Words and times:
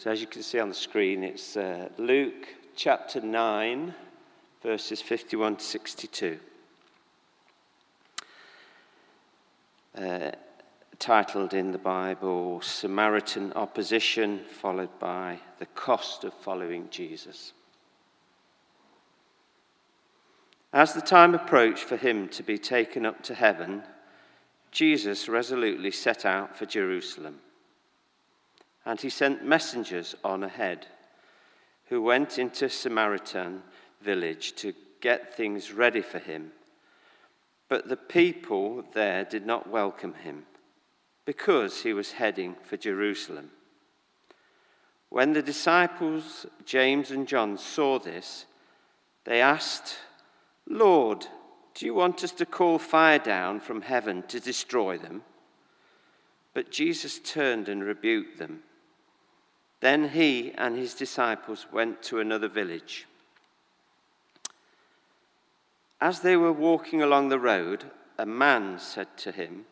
So, 0.00 0.10
as 0.10 0.22
you 0.22 0.26
can 0.26 0.42
see 0.42 0.58
on 0.58 0.70
the 0.70 0.74
screen, 0.74 1.22
it's 1.22 1.58
uh, 1.58 1.90
Luke 1.98 2.48
chapter 2.74 3.20
9, 3.20 3.94
verses 4.62 5.02
51 5.02 5.56
to 5.56 5.62
62. 5.62 6.38
Uh, 9.94 10.30
titled 10.98 11.52
in 11.52 11.72
the 11.72 11.76
Bible, 11.76 12.62
Samaritan 12.62 13.52
Opposition, 13.52 14.40
followed 14.48 14.98
by 14.98 15.38
The 15.58 15.66
Cost 15.66 16.24
of 16.24 16.32
Following 16.32 16.88
Jesus. 16.90 17.52
As 20.72 20.94
the 20.94 21.02
time 21.02 21.34
approached 21.34 21.84
for 21.84 21.98
him 21.98 22.30
to 22.30 22.42
be 22.42 22.56
taken 22.56 23.04
up 23.04 23.22
to 23.24 23.34
heaven, 23.34 23.82
Jesus 24.70 25.28
resolutely 25.28 25.90
set 25.90 26.24
out 26.24 26.56
for 26.56 26.64
Jerusalem. 26.64 27.40
And 28.90 29.00
he 29.00 29.08
sent 29.08 29.44
messengers 29.44 30.16
on 30.24 30.42
ahead 30.42 30.84
who 31.90 32.02
went 32.02 32.40
into 32.40 32.68
Samaritan 32.68 33.62
village 34.02 34.56
to 34.56 34.74
get 35.00 35.36
things 35.36 35.72
ready 35.72 36.02
for 36.02 36.18
him. 36.18 36.50
But 37.68 37.88
the 37.88 37.96
people 37.96 38.84
there 38.92 39.24
did 39.24 39.46
not 39.46 39.70
welcome 39.70 40.14
him 40.14 40.44
because 41.24 41.82
he 41.82 41.92
was 41.92 42.10
heading 42.10 42.56
for 42.64 42.76
Jerusalem. 42.76 43.52
When 45.08 45.34
the 45.34 45.42
disciples, 45.42 46.44
James 46.64 47.12
and 47.12 47.28
John, 47.28 47.58
saw 47.58 48.00
this, 48.00 48.44
they 49.22 49.40
asked, 49.40 49.98
Lord, 50.68 51.28
do 51.74 51.86
you 51.86 51.94
want 51.94 52.24
us 52.24 52.32
to 52.32 52.44
call 52.44 52.80
fire 52.80 53.20
down 53.20 53.60
from 53.60 53.82
heaven 53.82 54.24
to 54.26 54.40
destroy 54.40 54.98
them? 54.98 55.22
But 56.54 56.72
Jesus 56.72 57.20
turned 57.20 57.68
and 57.68 57.84
rebuked 57.84 58.40
them. 58.40 58.64
Then 59.80 60.10
he 60.10 60.52
and 60.56 60.76
his 60.76 60.94
disciples 60.94 61.66
went 61.72 62.02
to 62.04 62.20
another 62.20 62.48
village. 62.48 63.06
As 66.00 66.20
they 66.20 66.36
were 66.36 66.52
walking 66.52 67.02
along 67.02 67.28
the 67.28 67.38
road, 67.38 67.84
a 68.18 68.26
man 68.26 68.78
said 68.78 69.16
to 69.18 69.32
him, 69.32 69.64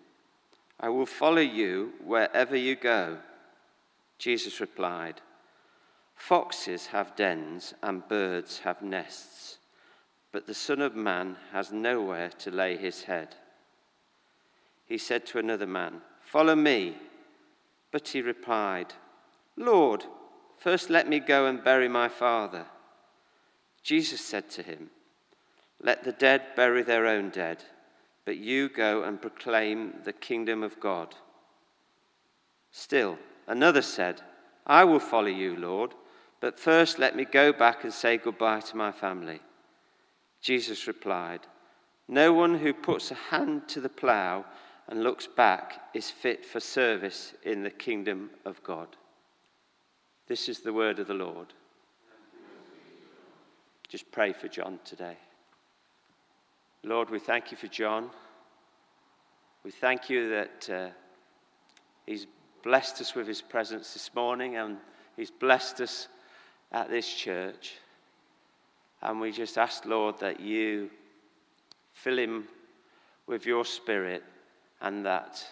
I 0.81 0.89
will 0.89 1.06
follow 1.06 1.41
you 1.41 1.92
wherever 2.05 2.56
you 2.56 2.77
go. 2.77 3.19
Jesus 4.19 4.61
replied, 4.61 5.20
Foxes 6.14 6.86
have 6.89 7.17
dens 7.17 7.75
and 7.83 8.06
birds 8.09 8.61
have 8.61 8.83
nests, 8.83 9.59
but 10.33 10.47
the 10.47 10.55
Son 10.55 10.81
of 10.81 10.95
Man 10.95 11.36
has 11.53 11.73
nowhere 11.73 12.31
to 12.39 12.51
lay 12.51 12.77
his 12.77 13.05
head. 13.05 13.36
He 14.86 14.98
said 14.98 15.27
to 15.27 15.39
another 15.39 15.67
man, 15.67 16.01
Follow 16.20 16.56
me. 16.56 16.97
But 17.91 18.09
he 18.09 18.20
replied, 18.20 18.92
Lord, 19.59 20.05
first 20.56 20.89
let 20.89 21.09
me 21.09 21.19
go 21.19 21.47
and 21.47 21.62
bury 21.62 21.89
my 21.89 22.09
father. 22.09 22.67
Jesus 23.83 24.20
said 24.20 24.48
to 24.51 24.62
him, 24.62 24.91
Let 25.83 26.05
the 26.05 26.12
dead 26.12 26.42
bury 26.55 26.84
their 26.84 27.06
own 27.06 27.31
dead, 27.31 27.64
but 28.25 28.36
you 28.36 28.69
go 28.69 29.03
and 29.03 29.20
proclaim 29.20 29.95
the 30.05 30.12
kingdom 30.12 30.62
of 30.62 30.79
God. 30.79 31.17
Still, 32.70 33.19
another 33.48 33.83
said, 33.83 34.23
I 34.64 34.84
will 34.84 35.01
follow 35.01 35.27
you, 35.27 35.56
Lord, 35.56 35.95
but 36.41 36.61
first 36.61 37.01
let 37.01 37.17
me 37.17 37.25
go 37.25 37.53
back 37.53 37.83
and 37.83 37.92
say 37.92 38.17
goodbye 38.17 38.61
to 38.61 38.77
my 38.77 38.92
family. 38.92 39.41
Jesus 40.41 40.86
replied, 40.86 41.41
No 42.06 42.33
one 42.33 42.59
who 42.59 42.73
puts 42.73 43.11
a 43.11 43.14
hand 43.14 43.67
to 43.69 43.81
the 43.81 43.89
plough 43.89 44.45
and 44.86 45.03
looks 45.03 45.27
back 45.27 45.81
is 45.95 46.11
fit 46.11 46.47
for 46.47 46.61
service 46.61 47.34
in 47.42 47.64
the 47.64 47.70
kingdom 47.70 48.31
of 48.45 48.62
God. 48.62 48.97
This 50.29 50.51
is 50.51 50.61
the 50.61 50.75
word 50.75 50.98
of 50.98 51.07
the 51.07 51.15
Lord. 51.15 51.55
Just 53.89 54.12
pray 54.12 54.35
for 54.35 54.47
John 54.47 54.79
today. 54.85 55.17
Lord, 56.83 57.08
we 57.08 57.19
thank 57.19 57.51
you 57.51 57.57
for 57.57 57.67
John. 57.67 58.11
We 59.64 59.70
thank 59.70 60.11
you 60.11 60.29
that 60.29 60.70
uh, 60.70 60.89
he's 62.05 62.27
blessed 62.63 63.01
us 63.01 63.14
with 63.14 63.27
his 63.27 63.41
presence 63.41 63.95
this 63.95 64.14
morning 64.14 64.57
and 64.57 64.77
he's 65.17 65.30
blessed 65.30 65.80
us 65.80 66.08
at 66.73 66.91
this 66.91 67.11
church. 67.11 67.77
And 69.01 69.20
we 69.20 69.33
just 69.33 69.57
ask, 69.57 69.86
Lord, 69.86 70.19
that 70.20 70.41
you 70.41 70.91
fill 71.95 72.19
him 72.19 72.48
with 73.27 73.47
your 73.47 73.64
spirit 73.64 74.23
and 74.83 75.07
that 75.07 75.42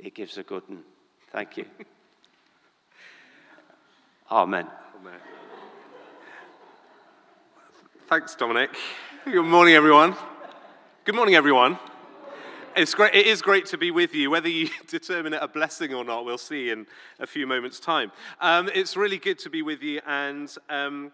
he 0.00 0.10
gives 0.10 0.36
a 0.36 0.42
good 0.42 0.68
one. 0.68 0.82
Thank 1.30 1.58
you. 1.58 1.66
Amen. 4.30 4.66
Amen. 5.00 5.20
Thanks, 8.08 8.34
Dominic. 8.34 8.68
Good 9.24 9.42
morning, 9.42 9.74
everyone. 9.74 10.14
Good 11.06 11.14
morning, 11.14 11.34
everyone. 11.34 11.78
It's 12.76 12.94
great, 12.94 13.14
it 13.14 13.26
is 13.26 13.40
great 13.40 13.64
to 13.66 13.78
be 13.78 13.90
with 13.90 14.14
you. 14.14 14.30
Whether 14.30 14.50
you 14.50 14.68
determine 14.86 15.32
it 15.32 15.38
a 15.40 15.48
blessing 15.48 15.94
or 15.94 16.04
not, 16.04 16.26
we'll 16.26 16.36
see 16.36 16.68
in 16.68 16.86
a 17.18 17.26
few 17.26 17.46
moments' 17.46 17.80
time. 17.80 18.12
Um, 18.42 18.68
it's 18.74 18.98
really 18.98 19.16
good 19.16 19.38
to 19.38 19.48
be 19.48 19.62
with 19.62 19.82
you. 19.82 20.02
And 20.06 20.54
um, 20.68 21.10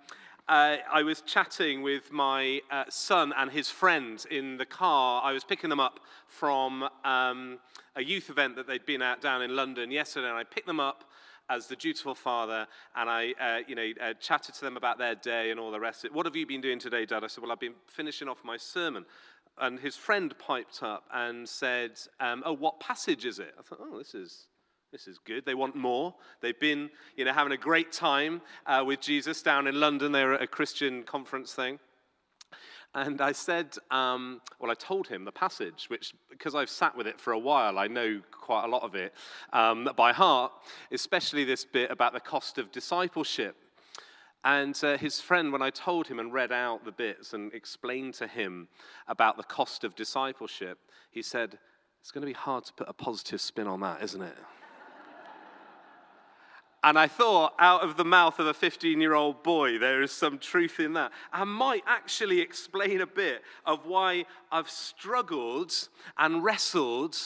uh, 0.48 0.78
I 0.92 1.04
was 1.04 1.20
chatting 1.20 1.82
with 1.82 2.10
my 2.10 2.62
uh, 2.69 2.82
son 2.88 3.32
and 3.36 3.48
his 3.48 3.70
friend 3.70 4.26
in 4.28 4.56
the 4.56 4.66
car. 4.66 5.22
I 5.22 5.32
was 5.32 5.44
picking 5.44 5.70
them 5.70 5.78
up 5.78 6.00
from 6.26 6.88
um, 7.04 7.60
a 7.94 8.02
youth 8.02 8.28
event 8.28 8.56
that 8.56 8.66
they'd 8.66 8.84
been 8.84 9.02
at 9.02 9.20
down 9.20 9.41
in 9.41 9.54
London 9.54 9.92
yesterday. 9.92 10.31
And 10.31 10.36
I 10.36 10.42
picked 10.42 10.66
them 10.66 10.81
up 10.81 11.04
as 11.50 11.66
the 11.66 11.77
dutiful 11.77 12.15
father, 12.15 12.66
and 12.97 13.10
I, 13.10 13.34
uh, 13.41 13.59
you 13.66 13.75
know, 13.75 13.91
uh, 14.00 14.15
chatted 14.21 14.55
to 14.56 14.60
them 14.62 14.77
about 14.77 14.99
their 14.99 15.15
day 15.15 15.50
and 15.50 15.60
all 15.60 15.71
the 15.71 15.81
rest. 15.81 16.06
What 16.12 16.27
have 16.27 16.37
you 16.37 16.47
been 16.47 16.60
doing 16.60 16.78
today, 16.78 17.05
Dad? 17.05 17.25
I 17.25 17.27
said, 17.27 17.43
well, 17.43 17.53
I've 17.53 17.60
been 17.60 17.75
finishing 17.87 18.28
off 18.28 18.38
my 18.44 18.56
sermon. 18.56 19.05
And 19.59 19.78
his 19.78 19.94
friend 19.94 20.34
piped 20.38 20.82
up 20.82 21.05
and 21.12 21.49
said, 21.49 21.93
um, 22.19 22.43
oh, 22.44 22.55
what 22.55 22.81
passage 22.81 23.25
is 23.25 23.38
it? 23.38 23.55
I 23.59 23.62
thought, 23.62 23.78
oh, 23.81 23.99
this 23.99 24.15
is, 24.15 24.49
this 24.91 25.06
is 25.06 25.19
good. 25.19 25.44
They 25.44 25.55
want 25.55 25.77
more. 25.77 26.15
They've 26.41 26.59
been, 26.59 26.91
you 27.16 27.25
know, 27.25 27.32
having 27.32 27.53
a 27.53 27.56
great 27.56 27.93
time 27.93 28.41
uh, 28.66 28.82
with 28.84 29.00
Jesus 29.00 29.43
down 29.43 29.66
in 29.66 29.78
London. 29.78 30.11
They 30.11 30.25
were 30.25 30.34
at 30.34 30.43
a 30.43 30.49
Christian 30.49 31.05
conference 31.05 31.53
thing. 31.55 31.78
And 32.94 33.21
I 33.21 33.32
said, 33.32 33.77
um, 33.91 34.41
well, 34.60 34.71
I 34.71 34.75
told 34.75 35.09
him 35.09 35.25
the 35.25 35.32
passage, 35.32 35.87
which, 35.88 36.15
because 36.31 36.55
I've 36.55 36.71
sat 36.71 36.97
with 36.97 37.09
it 37.09 37.21
for 37.21 37.32
a 37.32 37.38
while, 37.38 37.77
I 37.77 37.88
know 37.88 38.21
quite 38.31 38.65
a 38.65 38.69
lot 38.69 38.82
of 38.82 38.94
it 38.94 39.12
um, 39.53 39.88
by 39.97 40.12
heart, 40.12 40.53
especially 40.93 41.43
this 41.43 41.65
bit 41.65 41.91
about 41.91 42.12
the 42.12 42.21
cost 42.21 42.56
of 42.56 42.71
discipleship. 42.71 43.56
And 44.44 44.78
uh, 44.84 44.97
his 44.97 45.21
friend, 45.21 45.53
when 45.53 45.62
I 45.62 45.71
told 45.71 46.06
him 46.06 46.21
and 46.21 46.32
read 46.32 46.53
out 46.53 46.84
the 46.84 46.93
bits 46.93 47.32
and 47.32 47.53
explained 47.53 48.15
to 48.15 48.28
him 48.28 48.69
about 49.09 49.37
the 49.37 49.43
cost 49.43 49.82
of 49.82 49.97
discipleship, 49.97 50.78
he 51.11 51.22
said, 51.22 51.59
It's 52.00 52.12
going 52.12 52.22
to 52.22 52.26
be 52.26 52.32
hard 52.32 52.65
to 52.66 52.72
put 52.75 52.88
a 52.88 52.93
positive 52.93 53.41
spin 53.41 53.66
on 53.66 53.81
that, 53.81 54.03
isn't 54.03 54.22
it? 54.22 54.37
And 56.84 56.99
I 56.99 57.09
thought, 57.09 57.55
out 57.59 57.83
of 57.83 57.97
the 57.97 58.05
mouth 58.05 58.39
of 58.39 58.47
a 58.47 58.53
15 58.53 59.00
year 59.00 59.15
old 59.15 59.43
boy, 59.43 59.78
there 59.78 60.03
is 60.03 60.12
some 60.12 60.39
truth 60.39 60.78
in 60.78 60.93
that. 60.93 61.12
I 61.33 61.45
might 61.45 61.83
actually 61.87 62.43
explain 62.43 63.00
a 63.00 63.06
bit 63.06 63.41
of 63.65 63.87
why 63.87 64.27
I've 64.53 64.69
struggled 64.69 65.73
and 66.19 66.44
wrestled 66.44 67.17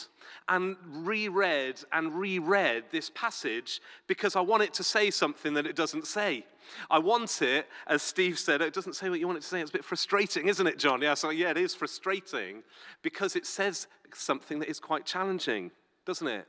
and 0.47 0.77
reread 0.87 1.81
and 1.91 2.13
reread 2.13 2.85
this 2.89 3.11
passage 3.13 3.81
because 4.07 4.37
I 4.37 4.41
want 4.41 4.63
it 4.63 4.73
to 4.75 4.83
say 4.83 5.11
something 5.11 5.53
that 5.55 5.67
it 5.67 5.75
doesn't 5.75 6.07
say. 6.07 6.45
I 6.89 6.99
want 6.99 7.41
it, 7.41 7.67
as 7.85 8.01
Steve 8.01 8.39
said, 8.39 8.61
it 8.61 8.73
doesn't 8.73 8.93
say 8.93 9.09
what 9.09 9.19
you 9.19 9.27
want 9.27 9.39
it 9.39 9.41
to 9.41 9.47
say. 9.47 9.59
It's 9.59 9.71
a 9.71 9.73
bit 9.73 9.83
frustrating, 9.83 10.47
isn't 10.47 10.67
it, 10.67 10.79
John? 10.79 11.01
Yeah, 11.01 11.15
so 11.15 11.31
yeah, 11.31 11.49
it 11.49 11.57
is 11.57 11.75
frustrating 11.75 12.63
because 13.01 13.35
it 13.35 13.45
says 13.45 13.87
something 14.13 14.59
that 14.59 14.69
is 14.69 14.79
quite 14.79 15.05
challenging, 15.05 15.71
doesn't 16.05 16.27
it? 16.27 16.47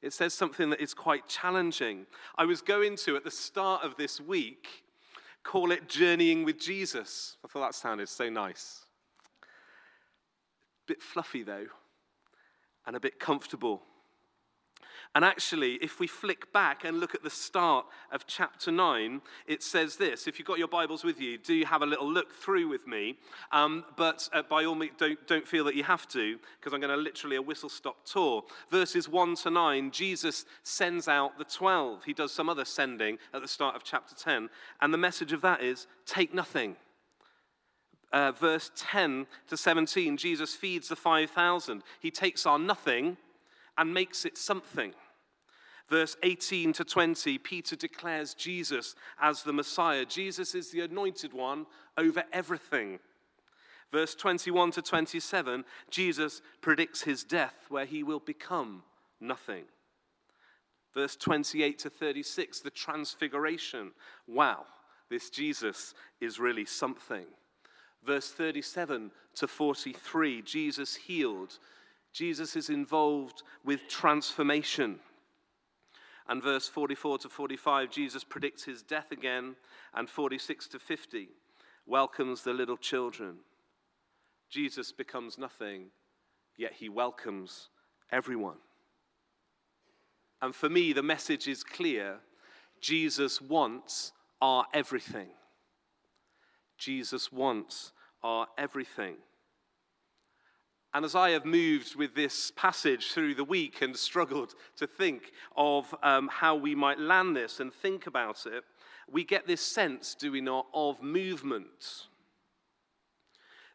It 0.00 0.12
says 0.12 0.32
something 0.32 0.70
that 0.70 0.80
is 0.80 0.94
quite 0.94 1.26
challenging. 1.26 2.06
I 2.36 2.44
was 2.44 2.60
going 2.60 2.96
to, 2.98 3.16
at 3.16 3.24
the 3.24 3.30
start 3.30 3.84
of 3.84 3.96
this 3.96 4.20
week, 4.20 4.84
call 5.42 5.72
it 5.72 5.88
Journeying 5.88 6.44
with 6.44 6.60
Jesus. 6.60 7.36
I 7.44 7.48
thought 7.48 7.60
that 7.60 7.74
sounded 7.74 8.08
so 8.08 8.28
nice. 8.28 8.84
A 9.42 9.46
bit 10.86 11.02
fluffy, 11.02 11.42
though, 11.42 11.66
and 12.86 12.94
a 12.94 13.00
bit 13.00 13.18
comfortable. 13.18 13.82
And 15.14 15.24
actually, 15.24 15.74
if 15.74 16.00
we 16.00 16.06
flick 16.06 16.52
back 16.52 16.84
and 16.84 17.00
look 17.00 17.14
at 17.14 17.22
the 17.22 17.30
start 17.30 17.86
of 18.12 18.26
chapter 18.26 18.70
9, 18.70 19.20
it 19.46 19.62
says 19.62 19.96
this. 19.96 20.26
If 20.26 20.38
you've 20.38 20.46
got 20.46 20.58
your 20.58 20.68
Bibles 20.68 21.02
with 21.02 21.20
you, 21.20 21.38
do 21.38 21.64
have 21.64 21.82
a 21.82 21.86
little 21.86 22.10
look 22.10 22.32
through 22.32 22.68
with 22.68 22.86
me. 22.86 23.16
Um, 23.50 23.84
but 23.96 24.28
uh, 24.32 24.42
by 24.42 24.64
all 24.64 24.74
means, 24.74 24.92
don't, 24.98 25.18
don't 25.26 25.46
feel 25.46 25.64
that 25.64 25.74
you 25.74 25.82
have 25.84 26.06
to, 26.08 26.38
because 26.58 26.72
I'm 26.72 26.80
going 26.80 26.94
to 26.94 27.02
literally 27.02 27.36
a 27.36 27.42
whistle 27.42 27.68
stop 27.68 28.04
tour. 28.04 28.44
Verses 28.70 29.08
1 29.08 29.36
to 29.36 29.50
9, 29.50 29.90
Jesus 29.90 30.44
sends 30.62 31.08
out 31.08 31.38
the 31.38 31.44
12. 31.44 32.04
He 32.04 32.12
does 32.12 32.32
some 32.32 32.48
other 32.48 32.64
sending 32.64 33.18
at 33.32 33.42
the 33.42 33.48
start 33.48 33.76
of 33.76 33.84
chapter 33.84 34.14
10. 34.14 34.50
And 34.80 34.92
the 34.92 34.98
message 34.98 35.32
of 35.32 35.40
that 35.42 35.62
is 35.62 35.86
take 36.06 36.34
nothing. 36.34 36.76
Uh, 38.12 38.32
verse 38.32 38.70
10 38.76 39.26
to 39.48 39.56
17, 39.56 40.16
Jesus 40.16 40.54
feeds 40.54 40.88
the 40.88 40.96
5,000. 40.96 41.82
He 42.00 42.10
takes 42.10 42.46
our 42.46 42.58
nothing 42.58 43.18
and 43.78 43.94
makes 43.94 44.24
it 44.24 44.36
something. 44.36 44.92
Verse 45.88 46.16
18 46.22 46.74
to 46.74 46.84
20, 46.84 47.38
Peter 47.38 47.74
declares 47.74 48.34
Jesus 48.34 48.94
as 49.20 49.42
the 49.42 49.54
Messiah. 49.54 50.04
Jesus 50.04 50.54
is 50.54 50.70
the 50.70 50.82
anointed 50.82 51.32
one 51.32 51.64
over 51.96 52.24
everything. 52.30 52.98
Verse 53.90 54.14
21 54.14 54.72
to 54.72 54.82
27, 54.82 55.64
Jesus 55.88 56.42
predicts 56.60 57.02
his 57.02 57.24
death, 57.24 57.54
where 57.70 57.86
he 57.86 58.02
will 58.02 58.20
become 58.20 58.82
nothing. 59.18 59.64
Verse 60.92 61.16
28 61.16 61.78
to 61.78 61.90
36, 61.90 62.60
the 62.60 62.70
transfiguration. 62.70 63.92
Wow, 64.26 64.66
this 65.08 65.30
Jesus 65.30 65.94
is 66.20 66.38
really 66.38 66.66
something. 66.66 67.24
Verse 68.04 68.30
37 68.30 69.10
to 69.36 69.48
43, 69.48 70.42
Jesus 70.42 70.94
healed. 70.94 71.58
Jesus 72.18 72.56
is 72.56 72.68
involved 72.68 73.44
with 73.64 73.86
transformation. 73.86 74.98
And 76.28 76.42
verse 76.42 76.66
44 76.66 77.18
to 77.18 77.28
45, 77.28 77.92
Jesus 77.92 78.24
predicts 78.24 78.64
his 78.64 78.82
death 78.82 79.12
again. 79.12 79.54
And 79.94 80.10
46 80.10 80.66
to 80.68 80.80
50, 80.80 81.28
welcomes 81.86 82.42
the 82.42 82.52
little 82.52 82.76
children. 82.76 83.36
Jesus 84.50 84.90
becomes 84.90 85.38
nothing, 85.38 85.90
yet 86.56 86.72
he 86.72 86.88
welcomes 86.88 87.68
everyone. 88.10 88.58
And 90.42 90.52
for 90.52 90.68
me, 90.68 90.92
the 90.92 91.04
message 91.04 91.46
is 91.46 91.62
clear 91.62 92.16
Jesus 92.80 93.40
wants 93.40 94.10
our 94.42 94.66
everything. 94.74 95.28
Jesus 96.78 97.30
wants 97.30 97.92
our 98.24 98.48
everything. 98.58 99.18
And 100.98 101.04
as 101.04 101.14
I 101.14 101.30
have 101.30 101.44
moved 101.44 101.94
with 101.94 102.16
this 102.16 102.50
passage 102.56 103.12
through 103.12 103.36
the 103.36 103.44
week 103.44 103.82
and 103.82 103.96
struggled 103.96 104.56
to 104.78 104.88
think 104.88 105.30
of 105.56 105.94
um, 106.02 106.26
how 106.26 106.56
we 106.56 106.74
might 106.74 106.98
land 106.98 107.36
this 107.36 107.60
and 107.60 107.72
think 107.72 108.08
about 108.08 108.46
it, 108.46 108.64
we 109.08 109.22
get 109.22 109.46
this 109.46 109.60
sense, 109.60 110.16
do 110.16 110.32
we 110.32 110.40
not, 110.40 110.66
of 110.74 111.00
movement. 111.00 112.08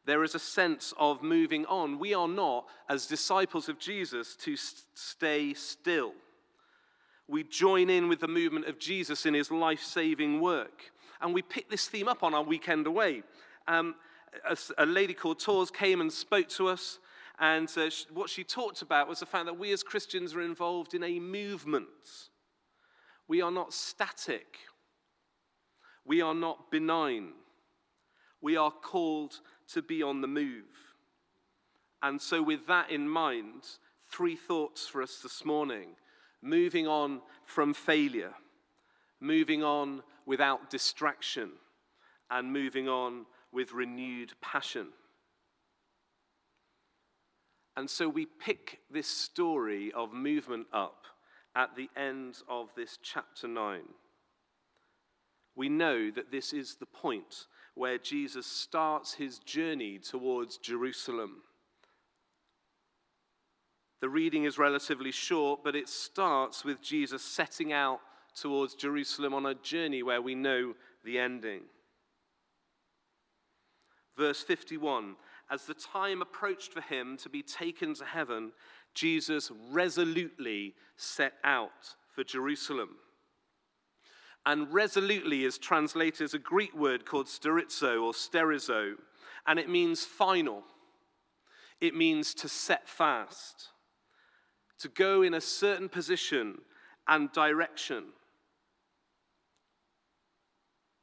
There 0.04 0.26
is 0.26 0.36
a 0.36 0.40
sense 0.40 0.94
of 1.00 1.24
moving 1.24 1.66
on. 1.68 1.98
We 1.98 2.14
are 2.14 2.28
not, 2.28 2.66
as 2.90 3.06
disciples 3.06 3.70
of 3.70 3.80
Jesus, 3.80 4.36
to 4.42 4.58
stay 4.58 5.54
still. 5.54 6.12
We 7.30 7.46
join 7.46 7.90
in 7.90 8.10
with 8.10 8.20
the 8.20 8.28
movement 8.28 8.68
of 8.68 8.80
Jesus 8.80 9.26
in 9.26 9.34
his 9.34 9.50
life 9.50 9.82
saving 9.82 10.42
work. 10.42 10.92
And 11.22 11.34
we 11.34 11.42
pick 11.42 11.70
this 11.70 11.88
theme 11.88 12.10
up 12.10 12.22
on 12.22 12.34
our 12.34 12.44
weekend 12.44 12.86
away. 12.86 13.24
Um, 13.66 13.96
a, 14.46 14.58
a, 14.78 14.86
lady 14.86 15.14
called 15.14 15.40
Tors 15.40 15.72
came 15.72 16.02
and 16.02 16.12
spoke 16.12 16.50
to 16.50 16.68
us, 16.68 17.00
and 17.40 17.70
uh, 17.78 17.90
what 18.14 18.30
she 18.30 18.44
talked 18.44 18.82
about 18.82 19.08
was 19.08 19.20
the 19.20 19.26
fact 19.26 19.46
that 19.46 19.58
we 19.58 19.72
as 19.72 19.84
Christians 19.84 20.36
are 20.36 20.42
involved 20.42 20.94
in 20.94 21.04
a 21.04 21.20
movement. 21.20 22.30
We 23.28 23.42
are 23.42 23.52
not 23.52 23.74
static, 23.74 24.58
we 26.06 26.22
are 26.22 26.36
not 26.36 26.72
benign. 26.72 27.34
We 28.42 28.58
are 28.58 28.72
called 28.72 29.40
to 29.70 29.82
be 29.82 30.04
on 30.04 30.20
the 30.20 30.28
move. 30.28 30.66
And 32.02 32.22
so, 32.22 32.44
with 32.44 32.68
that 32.68 32.92
in 32.92 33.08
mind, 33.08 33.64
three 34.12 34.36
thoughts 34.36 34.86
for 34.86 35.02
us 35.02 35.20
this 35.24 35.46
morning 35.46 35.96
moving 36.42 36.86
on 36.86 37.22
from 37.46 37.74
failure, 37.74 38.34
moving 39.22 39.64
on 39.64 40.04
without 40.26 40.70
distraction, 40.70 41.52
and 42.30 42.52
moving 42.52 42.90
on 42.90 43.26
with 43.54 43.72
renewed 43.72 44.34
passion. 44.42 44.88
And 47.76 47.90
so 47.90 48.08
we 48.08 48.26
pick 48.26 48.80
this 48.92 49.08
story 49.08 49.92
of 49.94 50.14
movement 50.14 50.68
up 50.72 51.06
at 51.56 51.76
the 51.76 51.90
end 51.98 52.38
of 52.48 52.70
this 52.76 53.00
chapter 53.02 53.48
9. 53.48 53.82
We 55.56 55.70
know 55.70 56.12
that 56.12 56.32
this 56.32 56.54
is 56.54 56.76
the 56.76 56.86
point 56.86 57.46
where 57.76 57.98
Jesus 57.98 58.46
starts 58.46 59.14
his 59.14 59.40
journey 59.40 60.00
towards 60.00 60.58
Jerusalem. 60.58 61.42
The 64.02 64.10
reading 64.10 64.44
is 64.44 64.58
relatively 64.58 65.12
short, 65.12 65.64
but 65.64 65.76
it 65.76 65.88
starts 65.88 66.66
with 66.66 66.82
Jesus 66.82 67.24
setting 67.24 67.72
out 67.72 68.02
towards 68.36 68.76
Jerusalem 68.76 69.34
on 69.34 69.46
a 69.46 69.56
journey 69.56 70.04
where 70.04 70.22
we 70.22 70.36
know 70.36 70.74
the 71.06 71.20
ending. 71.20 71.62
Verse 74.18 74.42
51 74.44 75.16
As 75.52 75.66
the 75.66 75.74
time 75.74 76.22
approached 76.22 76.74
for 76.74 76.82
him 76.82 77.18
to 77.18 77.30
be 77.30 77.44
taken 77.44 77.94
to 77.96 78.06
heaven, 78.06 78.52
Jesus 78.94 79.52
resolutely 79.72 80.76
set 80.96 81.34
out 81.44 81.96
for 82.12 82.24
Jerusalem. 82.24 82.98
And 84.46 84.74
resolutely 84.74 85.46
is 85.46 85.58
translated 85.58 86.22
as 86.22 86.34
a 86.34 86.40
Greek 86.40 86.76
word 86.76 87.06
called 87.06 87.28
sterizo 87.28 88.04
or 88.04 88.14
sterizo, 88.14 88.96
and 89.48 89.60
it 89.60 89.70
means 89.70 90.06
final. 90.06 90.64
It 91.80 91.96
means 91.96 92.34
to 92.36 92.50
set 92.50 92.88
fast, 92.88 93.70
to 94.80 94.90
go 94.90 95.22
in 95.22 95.34
a 95.34 95.42
certain 95.42 95.90
position 95.90 96.62
and 97.08 97.32
direction. 97.32 98.06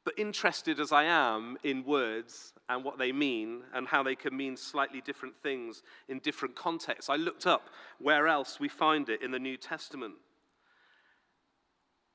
But 0.03 0.17
interested 0.17 0.79
as 0.79 0.91
I 0.91 1.03
am 1.03 1.57
in 1.63 1.83
words 1.83 2.53
and 2.67 2.83
what 2.83 2.97
they 2.97 3.11
mean 3.11 3.63
and 3.73 3.87
how 3.87 4.01
they 4.01 4.15
can 4.15 4.35
mean 4.35 4.57
slightly 4.57 5.01
different 5.01 5.35
things 5.43 5.83
in 6.07 6.19
different 6.19 6.55
contexts, 6.55 7.09
I 7.09 7.17
looked 7.17 7.45
up 7.45 7.69
where 7.99 8.27
else 8.27 8.59
we 8.59 8.67
find 8.67 9.09
it 9.09 9.21
in 9.21 9.31
the 9.31 9.39
New 9.39 9.57
Testament. 9.57 10.15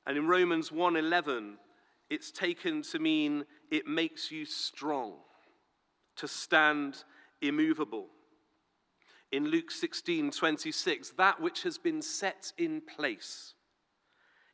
And 0.05 0.17
in 0.17 0.27
Romans 0.27 0.71
1:11, 0.71 1.59
it's 2.11 2.31
taken 2.31 2.83
to 2.83 2.99
mean 2.99 3.45
it 3.71 3.87
makes 3.87 4.31
you 4.31 4.45
strong, 4.45 5.21
to 6.17 6.29
stand 6.29 7.05
immovable. 7.41 8.11
In 9.31 9.49
Luke 9.49 9.71
16:26, 9.71 11.11
that 11.17 11.41
which 11.41 11.63
has 11.63 11.79
been 11.79 12.03
set 12.03 12.53
in 12.57 12.81
place. 12.81 13.55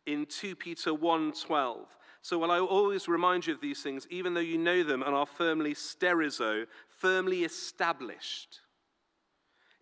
In 0.07 0.27
2 0.27 0.57
Peter 0.57 0.93
1:12, 0.95 1.97
so 2.23 2.39
while 2.39 2.53
I 2.53 2.61
always 2.61 3.09
remind 3.09 3.49
you 3.49 3.55
of 3.55 3.61
these 3.61 3.83
things, 3.83 4.07
even 4.09 4.33
though 4.33 4.41
you 4.41 4.57
know 4.57 4.85
them 4.85 5.03
and 5.03 5.13
are 5.13 5.27
firmly 5.27 5.75
sterizo, 5.75 6.67
firmly 6.89 7.43
established 7.43 8.61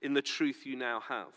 in 0.01 0.15
the 0.15 0.23
truth 0.23 0.65
you 0.65 0.75
now 0.75 1.01
have. 1.01 1.35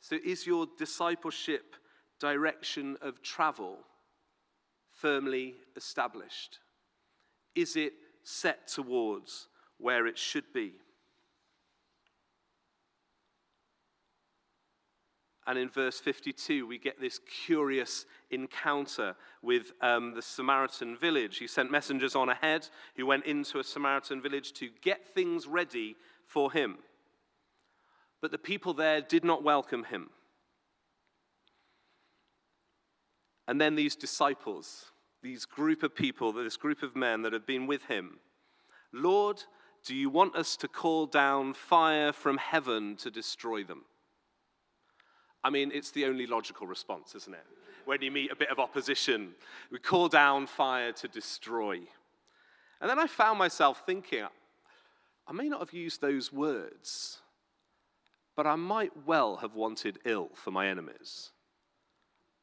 So 0.00 0.16
is 0.24 0.46
your 0.46 0.68
discipleship 0.78 1.74
direction 2.20 2.96
of 3.02 3.20
travel 3.20 3.78
firmly 4.92 5.56
established? 5.76 6.60
Is 7.56 7.74
it 7.74 7.94
set 8.22 8.68
towards 8.68 9.48
where 9.78 10.06
it 10.06 10.16
should 10.16 10.52
be? 10.54 10.74
And 15.48 15.58
in 15.58 15.70
verse 15.70 15.98
52, 15.98 16.66
we 16.66 16.76
get 16.76 17.00
this 17.00 17.20
curious 17.46 18.04
encounter 18.30 19.16
with 19.40 19.72
um, 19.80 20.12
the 20.14 20.20
Samaritan 20.20 20.94
village. 20.94 21.38
He 21.38 21.46
sent 21.46 21.70
messengers 21.70 22.14
on 22.14 22.28
ahead 22.28 22.68
who 22.96 23.06
went 23.06 23.24
into 23.24 23.58
a 23.58 23.64
Samaritan 23.64 24.20
village 24.20 24.52
to 24.52 24.68
get 24.82 25.06
things 25.06 25.46
ready 25.46 25.96
for 26.26 26.52
him. 26.52 26.76
But 28.20 28.30
the 28.30 28.36
people 28.36 28.74
there 28.74 29.00
did 29.00 29.24
not 29.24 29.42
welcome 29.42 29.84
him. 29.84 30.10
And 33.46 33.58
then 33.58 33.74
these 33.74 33.96
disciples, 33.96 34.92
these 35.22 35.46
group 35.46 35.82
of 35.82 35.94
people, 35.94 36.30
this 36.30 36.58
group 36.58 36.82
of 36.82 36.94
men 36.94 37.22
that 37.22 37.32
had 37.32 37.46
been 37.46 37.66
with 37.66 37.86
him, 37.86 38.18
Lord, 38.92 39.42
do 39.82 39.96
you 39.96 40.10
want 40.10 40.36
us 40.36 40.58
to 40.58 40.68
call 40.68 41.06
down 41.06 41.54
fire 41.54 42.12
from 42.12 42.36
heaven 42.36 42.96
to 42.96 43.10
destroy 43.10 43.64
them? 43.64 43.84
I 45.44 45.50
mean, 45.50 45.70
it's 45.72 45.90
the 45.90 46.04
only 46.04 46.26
logical 46.26 46.66
response, 46.66 47.14
isn't 47.14 47.34
it? 47.34 47.46
When 47.84 48.02
you 48.02 48.10
meet 48.10 48.30
a 48.30 48.36
bit 48.36 48.50
of 48.50 48.58
opposition, 48.58 49.34
we 49.70 49.78
call 49.78 50.08
down 50.08 50.46
fire 50.46 50.92
to 50.92 51.08
destroy. 51.08 51.80
And 52.80 52.90
then 52.90 52.98
I 52.98 53.06
found 53.06 53.38
myself 53.38 53.82
thinking, 53.86 54.26
I 55.26 55.32
may 55.32 55.48
not 55.48 55.60
have 55.60 55.72
used 55.72 56.00
those 56.00 56.32
words, 56.32 57.18
but 58.36 58.46
I 58.46 58.56
might 58.56 58.92
well 59.06 59.36
have 59.36 59.54
wanted 59.54 59.98
ill 60.04 60.30
for 60.34 60.50
my 60.50 60.68
enemies. 60.68 61.30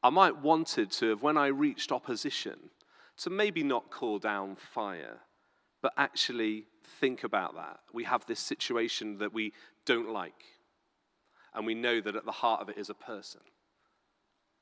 I 0.02 0.10
might 0.10 0.36
wanted 0.42 0.90
to 0.92 1.10
have, 1.10 1.22
when 1.22 1.36
I 1.36 1.46
reached 1.46 1.90
opposition, 1.90 2.70
to 3.18 3.30
maybe 3.30 3.62
not 3.62 3.90
call 3.90 4.18
down 4.18 4.56
fire, 4.56 5.18
but 5.80 5.92
actually 5.96 6.66
think 7.00 7.24
about 7.24 7.54
that. 7.54 7.80
We 7.92 8.04
have 8.04 8.26
this 8.26 8.40
situation 8.40 9.18
that 9.18 9.32
we 9.32 9.52
don't 9.84 10.10
like, 10.10 10.44
and 11.56 11.66
we 11.66 11.74
know 11.74 12.00
that 12.00 12.14
at 12.14 12.26
the 12.26 12.32
heart 12.32 12.60
of 12.60 12.68
it 12.68 12.76
is 12.76 12.90
a 12.90 12.94
person. 12.94 13.40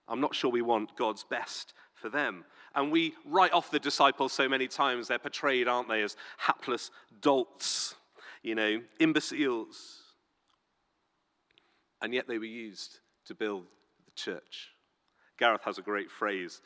I'm 0.07 0.21
not 0.21 0.35
sure 0.35 0.51
we 0.51 0.63
want 0.63 0.97
God's 0.97 1.25
best 1.25 1.75
for 1.95 2.09
them. 2.09 2.45
And 2.75 2.93
we 2.93 3.15
write 3.27 3.53
off 3.53 3.71
the 3.71 3.79
disciples 3.79 4.33
so 4.33 4.49
many 4.49 4.69
times. 4.69 5.09
They're 5.09 5.19
portrayed, 5.19 5.69
aren't 5.69 5.89
they, 5.89 6.03
as 6.03 6.17
hapless 6.39 6.91
dolts, 7.21 7.97
you 8.43 8.55
know, 8.55 8.81
imbeciles. 9.01 10.03
And 12.01 12.15
yet 12.15 12.29
they 12.29 12.39
were 12.39 12.45
used 12.45 13.01
to 13.27 13.35
build 13.35 13.65
the 14.05 14.13
church. 14.15 14.71
Gareth 15.39 15.63
has 15.65 15.79
a 15.79 15.83
great 15.83 16.11
phrase 16.11 16.61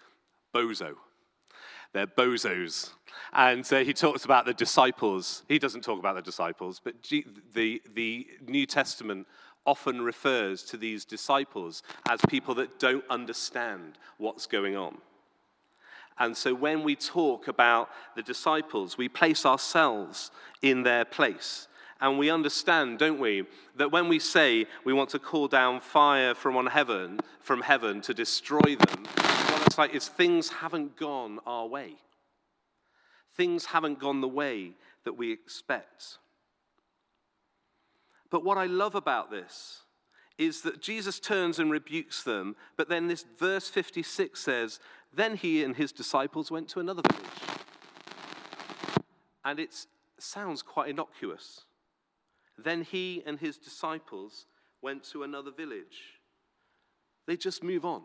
bozo. 0.54 0.94
They're 1.92 2.06
bozos. 2.06 2.90
And 3.32 3.70
uh, 3.72 3.78
he 3.78 3.92
talks 3.94 4.24
about 4.24 4.44
the 4.44 4.52
disciples. 4.52 5.42
He 5.48 5.58
doesn't 5.58 5.82
talk 5.82 5.98
about 5.98 6.16
the 6.16 6.22
disciples, 6.22 6.80
but 6.82 7.02
G- 7.02 7.24
the, 7.54 7.80
the 7.94 8.26
New 8.46 8.66
Testament 8.66 9.26
often 9.68 10.00
refers 10.00 10.62
to 10.62 10.78
these 10.78 11.04
disciples 11.04 11.82
as 12.08 12.20
people 12.30 12.54
that 12.54 12.78
don't 12.78 13.04
understand 13.10 13.98
what's 14.16 14.46
going 14.46 14.74
on. 14.74 14.96
And 16.18 16.34
so 16.34 16.54
when 16.54 16.82
we 16.82 16.96
talk 16.96 17.48
about 17.48 17.90
the 18.16 18.22
disciples, 18.22 18.96
we 18.96 19.10
place 19.10 19.44
ourselves 19.44 20.30
in 20.62 20.84
their 20.84 21.04
place. 21.04 21.68
And 22.00 22.18
we 22.18 22.30
understand, 22.30 22.98
don't 22.98 23.20
we, 23.20 23.44
that 23.76 23.92
when 23.92 24.08
we 24.08 24.18
say 24.18 24.64
we 24.84 24.94
want 24.94 25.10
to 25.10 25.18
call 25.18 25.48
down 25.48 25.80
fire 25.80 26.34
from 26.34 26.56
on 26.56 26.68
heaven, 26.68 27.20
from 27.40 27.60
heaven 27.60 28.00
to 28.02 28.14
destroy 28.14 28.74
them, 28.74 29.04
what 29.04 29.66
it's 29.66 29.76
like 29.76 29.94
is 29.94 30.08
things 30.08 30.48
haven't 30.48 30.96
gone 30.96 31.40
our 31.46 31.66
way. 31.66 31.96
Things 33.34 33.66
haven't 33.66 33.98
gone 33.98 34.22
the 34.22 34.28
way 34.28 34.72
that 35.04 35.18
we 35.18 35.30
expect. 35.30 36.16
But 38.30 38.44
what 38.44 38.58
I 38.58 38.66
love 38.66 38.94
about 38.94 39.30
this 39.30 39.82
is 40.36 40.62
that 40.62 40.80
Jesus 40.80 41.18
turns 41.18 41.58
and 41.58 41.70
rebukes 41.70 42.22
them, 42.22 42.54
but 42.76 42.88
then 42.88 43.08
this 43.08 43.24
verse 43.38 43.68
56 43.68 44.38
says, 44.38 44.78
Then 45.12 45.36
he 45.36 45.64
and 45.64 45.76
his 45.76 45.90
disciples 45.90 46.50
went 46.50 46.68
to 46.70 46.80
another 46.80 47.02
village. 47.10 47.26
And 49.44 49.58
it 49.58 49.74
sounds 50.18 50.62
quite 50.62 50.90
innocuous. 50.90 51.62
Then 52.56 52.82
he 52.82 53.22
and 53.26 53.38
his 53.38 53.56
disciples 53.56 54.46
went 54.82 55.04
to 55.10 55.22
another 55.22 55.50
village. 55.50 56.18
They 57.26 57.36
just 57.36 57.64
move 57.64 57.84
on. 57.84 58.02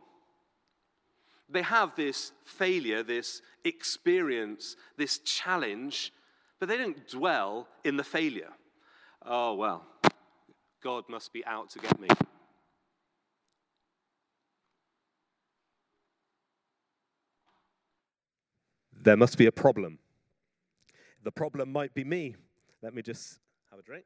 They 1.50 1.62
have 1.62 1.96
this 1.96 2.32
failure, 2.46 3.04
this 3.04 3.42
experience, 3.64 4.76
this 4.98 5.20
challenge, 5.20 6.12
but 6.60 6.70
they 6.70 6.78
don't 6.78 7.08
dwell 7.08 7.68
in 7.84 7.98
the 7.98 8.04
failure. 8.04 8.52
Oh, 9.26 9.54
well, 9.56 9.86
God 10.84 11.06
must 11.08 11.32
be 11.32 11.46
out 11.46 11.70
to 11.72 11.80
get 11.80 12.00
me. 12.00 12.10
There 19.02 19.18
must 19.18 19.38
be 19.38 19.46
a 19.46 19.52
problem. 19.52 20.00
The 21.24 21.32
problem 21.32 21.72
might 21.72 21.94
be 21.94 22.04
me. 22.04 22.36
Let 22.82 22.94
me 22.94 23.02
just 23.02 23.40
have 23.70 23.80
a 23.80 23.84
drink. 23.84 24.06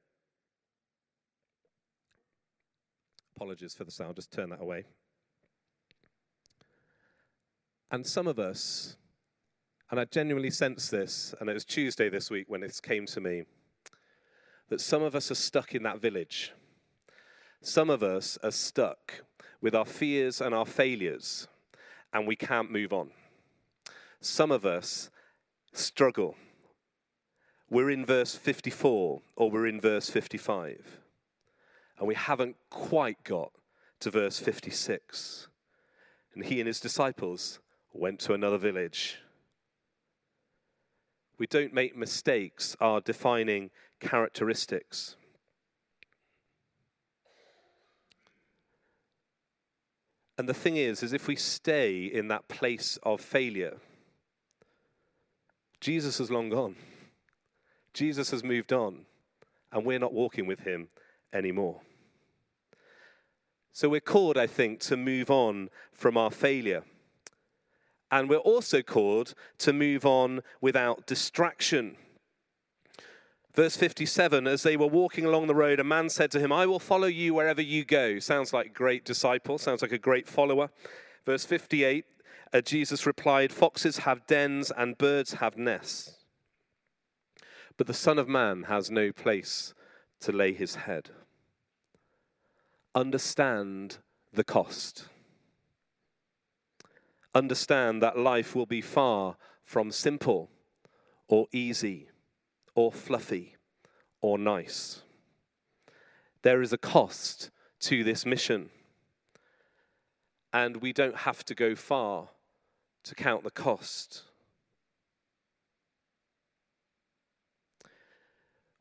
Apologies 3.35 3.73
for 3.73 3.83
the 3.83 3.91
sound, 3.91 4.15
just 4.15 4.31
turn 4.31 4.49
that 4.49 4.61
away. 4.61 4.85
And 7.91 8.05
some 8.05 8.27
of 8.27 8.39
us, 8.39 8.97
and 9.89 9.99
I 9.99 10.05
genuinely 10.05 10.49
sense 10.49 10.89
this, 10.89 11.33
and 11.39 11.49
it 11.49 11.53
was 11.53 11.65
Tuesday 11.65 12.09
this 12.09 12.29
week 12.29 12.45
when 12.47 12.61
this 12.61 12.79
came 12.81 13.05
to 13.07 13.21
me, 13.21 13.43
that 14.69 14.81
some 14.81 15.01
of 15.01 15.15
us 15.15 15.31
are 15.31 15.35
stuck 15.35 15.73
in 15.73 15.83
that 15.83 16.01
village. 16.01 16.53
Some 17.61 17.89
of 17.89 18.03
us 18.03 18.37
are 18.43 18.51
stuck 18.51 19.23
with 19.61 19.75
our 19.75 19.85
fears 19.85 20.39
and 20.41 20.53
our 20.53 20.65
failures, 20.65 21.47
and 22.13 22.27
we 22.27 22.35
can't 22.35 22.71
move 22.71 22.93
on. 22.93 23.11
Some 24.21 24.51
of 24.51 24.65
us 24.65 25.09
struggle. 25.73 26.35
We're 27.69 27.91
in 27.91 28.05
verse 28.05 28.35
54 28.35 29.21
or 29.35 29.51
we're 29.51 29.67
in 29.67 29.81
verse 29.81 30.09
55, 30.09 31.01
and 31.99 32.07
we 32.07 32.15
haven't 32.15 32.55
quite 32.69 33.23
got 33.23 33.51
to 33.99 34.11
verse 34.11 34.39
56. 34.39 35.47
And 36.33 36.45
he 36.45 36.59
and 36.59 36.67
his 36.67 36.79
disciples 36.79 37.59
went 37.93 38.19
to 38.21 38.33
another 38.33 38.57
village. 38.57 39.17
We 41.37 41.47
don't 41.47 41.73
make 41.73 41.95
mistakes, 41.95 42.75
our 42.79 43.01
defining 43.01 43.69
characteristics. 43.99 45.16
And 50.37 50.47
the 50.47 50.53
thing 50.53 50.77
is, 50.77 51.01
is 51.01 51.13
if 51.13 51.27
we 51.27 51.35
stay 51.35 52.05
in 52.05 52.27
that 52.27 52.47
place 52.47 52.99
of 53.03 53.21
failure, 53.21 53.77
Jesus 55.81 56.19
has 56.19 56.29
long 56.29 56.49
gone. 56.49 56.75
Jesus 57.93 58.29
has 58.29 58.43
moved 58.43 58.71
on, 58.71 59.05
and 59.71 59.83
we're 59.83 59.99
not 59.99 60.13
walking 60.13 60.45
with 60.45 60.59
him 60.59 60.89
anymore. 61.33 61.81
So 63.71 63.89
we're 63.89 63.99
called, 63.99 64.37
I 64.37 64.47
think, 64.47 64.79
to 64.81 64.97
move 64.97 65.31
on 65.31 65.69
from 65.91 66.17
our 66.17 66.31
failure. 66.31 66.83
And 68.11 68.29
we're 68.29 68.37
also 68.37 68.81
called 68.81 69.33
to 69.59 69.73
move 69.73 70.05
on 70.05 70.41
without 70.61 71.05
distraction. 71.05 71.97
Verse 73.57 73.75
57 73.75 74.45
As 74.45 74.61
they 74.61 74.77
were 74.77 74.85
walking 74.85 75.25
along 75.25 75.47
the 75.47 75.55
road, 75.55 75.79
a 75.79 75.83
man 75.83 76.09
said 76.09 76.29
to 76.29 76.39
him, 76.39 76.51
I 76.51 76.67
will 76.67 76.77
follow 76.77 77.07
you 77.07 77.33
wherever 77.33 77.59
you 77.61 77.83
go. 77.83 78.19
Sounds 78.19 78.53
like 78.53 78.71
great 78.71 79.03
disciple, 79.03 79.57
sounds 79.57 79.81
like 79.81 79.91
a 79.91 79.97
great 79.97 80.27
follower. 80.27 80.69
Verse 81.25 81.43
58 81.43 82.05
uh, 82.53 82.61
Jesus 82.61 83.07
replied, 83.07 83.51
Foxes 83.51 83.97
have 83.99 84.27
dens 84.27 84.71
and 84.77 84.95
birds 84.95 85.33
have 85.33 85.57
nests, 85.57 86.17
but 87.77 87.87
the 87.87 87.95
Son 87.95 88.19
of 88.19 88.29
Man 88.29 88.63
has 88.63 88.91
no 88.91 89.11
place 89.11 89.73
to 90.19 90.31
lay 90.31 90.53
his 90.53 90.75
head. 90.75 91.09
Understand 92.93 93.97
the 94.31 94.43
cost. 94.43 95.07
Understand 97.33 98.03
that 98.03 98.19
life 98.19 98.55
will 98.55 98.67
be 98.67 98.81
far 98.81 99.35
from 99.65 99.91
simple 99.91 100.51
or 101.27 101.47
easy 101.51 102.07
or 102.77 102.91
fluffy 102.91 103.55
or 104.21 104.37
nice. 104.37 105.01
There 106.43 106.61
is 106.61 106.71
a 106.71 106.77
cost 106.77 107.49
to 107.79 108.03
this 108.03 108.23
mission. 108.23 108.69
And 110.53 110.77
we 110.77 110.93
don't 110.93 111.17
have 111.17 111.43
to 111.45 111.55
go 111.55 111.73
far 111.73 112.29
to 113.03 113.15
count 113.15 113.43
the 113.43 113.49
cost. 113.49 114.21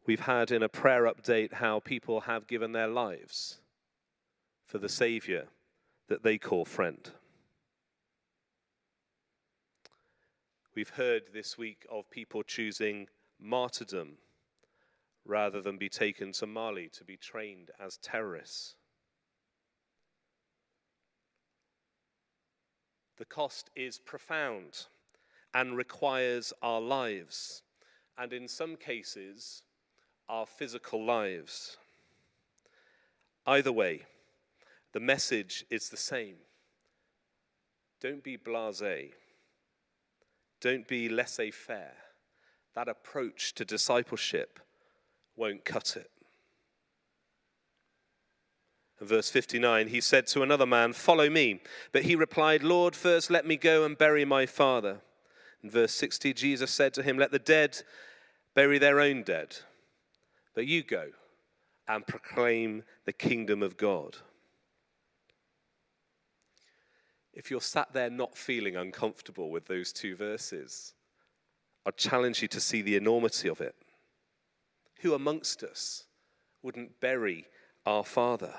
We've 0.04 0.20
had 0.20 0.50
in 0.50 0.62
a 0.62 0.68
prayer 0.68 1.04
update 1.04 1.54
how 1.54 1.80
people 1.80 2.20
have 2.20 2.46
given 2.46 2.72
their 2.72 2.88
lives 2.88 3.60
for 4.66 4.76
the 4.76 4.90
Savior 4.90 5.46
that 6.08 6.22
they 6.22 6.36
call 6.36 6.66
friend. 6.66 7.10
We've 10.74 10.90
heard 10.90 11.22
this 11.32 11.56
week 11.56 11.86
of 11.90 12.10
people 12.10 12.42
choosing 12.42 13.08
martyrdom 13.40 14.18
rather 15.24 15.60
than 15.60 15.76
be 15.76 15.88
taken 15.88 16.32
to 16.32 16.46
Mali 16.46 16.88
to 16.88 17.04
be 17.04 17.16
trained 17.16 17.70
as 17.80 17.96
terrorists. 17.98 18.74
The 23.18 23.24
cost 23.24 23.70
is 23.74 23.98
profound 23.98 24.86
and 25.54 25.76
requires 25.76 26.52
our 26.62 26.80
lives, 26.80 27.62
and 28.18 28.32
in 28.32 28.46
some 28.46 28.76
cases, 28.76 29.62
our 30.28 30.46
physical 30.46 31.04
lives. 31.04 31.76
Either 33.46 33.72
way, 33.72 34.02
the 34.92 35.00
message 35.00 35.64
is 35.70 35.88
the 35.88 35.96
same. 35.96 36.36
Don't 38.00 38.22
be 38.22 38.36
blase. 38.36 39.12
Don't 40.60 40.86
be 40.86 41.08
laissez 41.08 41.50
faire 41.50 42.05
that 42.76 42.88
approach 42.88 43.54
to 43.54 43.64
discipleship 43.64 44.60
won't 45.34 45.64
cut 45.64 45.96
it. 45.96 46.10
In 49.00 49.06
verse 49.06 49.30
59, 49.30 49.88
he 49.88 50.00
said 50.00 50.26
to 50.28 50.42
another 50.42 50.66
man, 50.66 50.92
Follow 50.92 51.28
me. 51.28 51.60
But 51.92 52.02
he 52.02 52.14
replied, 52.14 52.62
Lord, 52.62 52.94
first 52.94 53.30
let 53.30 53.46
me 53.46 53.56
go 53.56 53.84
and 53.84 53.96
bury 53.96 54.24
my 54.26 54.44
father. 54.44 55.00
In 55.62 55.70
verse 55.70 55.92
60, 55.92 56.34
Jesus 56.34 56.70
said 56.70 56.92
to 56.94 57.02
him, 57.02 57.18
Let 57.18 57.30
the 57.30 57.38
dead 57.38 57.82
bury 58.54 58.78
their 58.78 59.00
own 59.00 59.22
dead, 59.22 59.56
but 60.54 60.66
you 60.66 60.82
go 60.82 61.08
and 61.88 62.06
proclaim 62.06 62.84
the 63.06 63.12
kingdom 63.12 63.62
of 63.62 63.76
God. 63.76 64.16
If 67.32 67.50
you're 67.50 67.60
sat 67.60 67.92
there 67.92 68.10
not 68.10 68.36
feeling 68.36 68.76
uncomfortable 68.76 69.50
with 69.50 69.66
those 69.66 69.92
two 69.92 70.16
verses, 70.16 70.94
I 71.86 71.90
challenge 71.92 72.42
you 72.42 72.48
to 72.48 72.60
see 72.60 72.82
the 72.82 72.96
enormity 72.96 73.48
of 73.48 73.60
it. 73.60 73.76
Who 75.02 75.14
amongst 75.14 75.62
us 75.62 76.04
wouldn't 76.62 77.00
bury 77.00 77.46
our 77.86 78.02
Father? 78.02 78.54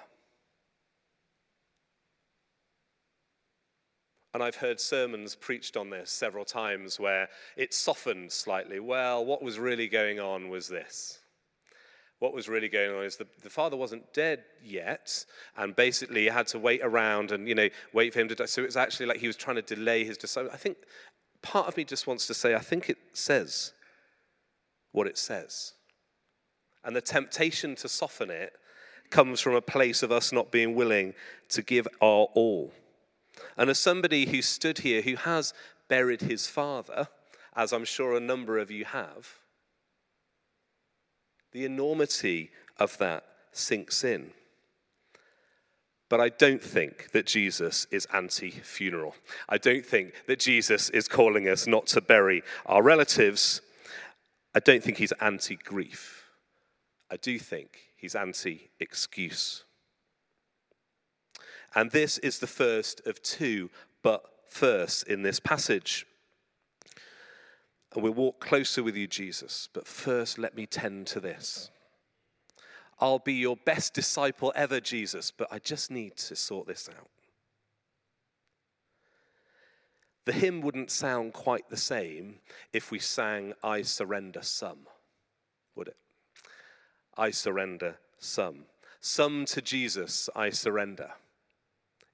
And 4.34 4.42
I've 4.44 4.56
heard 4.56 4.80
sermons 4.80 5.36
preached 5.36 5.76
on 5.76 5.90
this 5.90 6.10
several 6.12 6.46
times 6.46 7.00
where 7.00 7.28
it 7.56 7.74
softened 7.74 8.32
slightly. 8.32 8.80
Well, 8.80 9.26
what 9.26 9.42
was 9.42 9.60
really 9.60 9.88
going 9.88 10.20
on 10.20 10.50
was 10.50 10.68
this. 10.68 11.20
what 12.20 12.34
was 12.34 12.50
really 12.50 12.68
going 12.68 12.96
on 12.96 13.04
is 13.04 13.16
the, 13.16 13.28
the 13.44 13.50
father 13.50 13.78
wasn't 13.78 14.12
dead 14.14 14.44
yet, 14.64 15.24
and 15.56 15.76
basically 15.76 16.28
had 16.28 16.48
to 16.48 16.60
wait 16.60 16.82
around 16.84 17.32
and, 17.32 17.48
you 17.48 17.54
know, 17.54 17.70
wait 17.94 18.14
for 18.14 18.20
him 18.20 18.28
to 18.28 18.36
die. 18.36 18.46
So 18.46 18.62
it 18.62 18.66
was 18.66 18.78
actually 18.78 19.06
like 19.06 19.18
he 19.18 19.28
was 19.28 19.36
trying 19.36 19.58
to 19.58 19.62
delay 19.62 20.04
his 20.04 20.18
disciple. 20.18 20.50
I 20.52 20.58
think 20.58 20.78
part 21.48 21.68
of 21.70 21.78
me 21.78 21.86
just 21.86 22.08
wants 22.08 22.28
to 22.28 22.34
say, 22.34 22.56
I 22.56 22.60
think 22.60 22.90
it 22.90 22.98
says 23.14 23.72
what 24.92 25.08
it 25.08 25.18
says. 25.18 25.74
And 26.84 26.94
the 26.94 27.02
temptation 27.02 27.74
to 27.76 27.88
soften 27.88 28.30
it 28.30 28.54
comes 29.10 29.40
from 29.40 29.56
a 29.56 29.62
place 29.62 30.04
of 30.04 30.12
us 30.12 30.34
not 30.34 30.52
being 30.52 30.76
willing 30.76 31.14
to 31.50 31.62
give 31.62 31.88
our 32.02 32.28
all. 32.34 32.74
And 33.56 33.70
as 33.70 33.80
somebody 33.80 34.26
who 34.26 34.42
stood 34.42 34.80
here 34.80 35.02
who 35.02 35.16
has 35.16 35.54
buried 35.88 36.22
his 36.22 36.48
father, 36.48 37.08
as 37.56 37.72
I'm 37.72 37.86
sure 37.86 38.18
a 38.18 38.20
number 38.20 38.58
of 38.58 38.70
you 38.70 38.84
have, 38.84 39.30
the 41.54 41.64
enormity 41.64 42.52
of 42.78 42.98
that 42.98 43.24
sinks 43.54 44.04
in. 44.04 44.32
But 46.10 46.22
I 46.22 46.30
don't 46.30 46.62
think 46.62 47.12
that 47.12 47.26
Jesus 47.26 47.86
is 47.92 48.08
anti 48.14 48.50
funeral. 48.52 49.16
I 49.50 49.58
don't 49.58 49.86
think 49.86 50.14
that 50.28 50.40
Jesus 50.40 50.90
is 50.90 51.08
calling 51.08 51.50
us 51.50 51.68
not 51.68 51.88
to 51.88 52.02
bury 52.02 52.44
our 52.66 52.82
relatives. 52.82 53.62
I 54.56 54.60
don't 54.60 54.82
think 54.82 54.98
he's 54.98 55.12
anti 55.20 55.56
grief. 55.56 56.24
I 57.12 57.18
do 57.18 57.38
think 57.38 57.92
he's 57.98 58.16
anti 58.16 58.70
excuse. 58.80 59.66
And 61.76 61.92
this 61.92 62.18
is 62.20 62.40
the 62.40 62.48
first 62.48 63.06
of 63.06 63.22
two, 63.22 63.70
but 64.02 64.24
first 64.48 65.08
in 65.08 65.24
this 65.24 65.40
passage. 65.40 66.08
And 67.94 68.04
we'll 68.04 68.14
walk 68.14 68.40
closer 68.40 68.82
with 68.82 68.96
you, 68.96 69.08
Jesus. 69.08 69.68
But 69.74 69.88
first, 69.88 70.38
let 70.38 70.56
me 70.56 70.66
tend 70.66 71.08
to 71.08 71.20
this. 71.20 71.70
I'll 73.00 73.20
be 73.20 73.34
your 73.34 73.58
best 73.58 73.94
disciple 73.94 74.52
ever, 74.56 74.80
Jesus, 74.80 75.32
but 75.32 75.48
I 75.52 75.60
just 75.60 75.92
need 75.92 76.18
to 76.18 76.36
sort 76.36 76.68
this 76.68 76.90
out. 76.90 77.10
The 80.26 80.34
hymn 80.34 80.62
wouldn't 80.62 80.92
sound 80.92 81.34
quite 81.34 81.70
the 81.70 81.78
same 81.78 82.40
if 82.74 82.92
we 82.92 83.00
sang, 83.00 83.54
I 83.64 83.84
surrender 83.84 84.42
some, 84.42 84.80
would 85.76 85.88
it? 85.88 85.98
I 87.16 87.32
surrender 87.32 87.98
some. 88.20 88.66
Some 89.00 89.46
to 89.46 89.62
Jesus, 89.62 90.30
I 90.36 90.50
surrender. 90.50 91.12